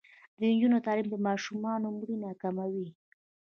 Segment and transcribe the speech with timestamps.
[0.37, 2.87] د نجونو تعلیم د ماشومانو مړینه کموي.